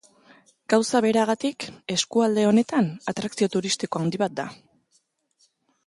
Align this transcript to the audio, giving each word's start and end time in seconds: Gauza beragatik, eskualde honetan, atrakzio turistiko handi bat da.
Gauza 0.73 1.01
beragatik, 1.05 1.67
eskualde 1.97 2.47
honetan, 2.53 2.91
atrakzio 3.13 3.49
turistiko 3.57 4.03
handi 4.07 4.23
bat 4.25 4.39
da. 4.41 4.51